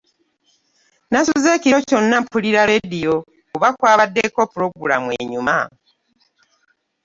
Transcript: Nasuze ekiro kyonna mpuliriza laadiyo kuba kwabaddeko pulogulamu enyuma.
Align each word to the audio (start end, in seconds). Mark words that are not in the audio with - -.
Nasuze 1.11 1.47
ekiro 1.57 1.77
kyonna 1.87 2.17
mpuliriza 2.23 2.63
laadiyo 2.69 3.15
kuba 3.51 3.69
kwabaddeko 3.77 4.39
pulogulamu 4.51 5.09
enyuma. 5.21 5.57